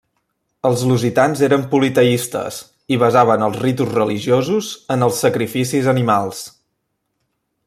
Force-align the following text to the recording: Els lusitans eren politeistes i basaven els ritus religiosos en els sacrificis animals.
Els 0.69 0.85
lusitans 0.91 1.43
eren 1.47 1.65
politeistes 1.73 2.57
i 2.95 2.99
basaven 3.05 3.47
els 3.49 3.61
ritus 3.67 3.93
religiosos 3.99 4.73
en 4.97 5.09
els 5.09 5.23
sacrificis 5.27 5.95
animals. 5.97 6.45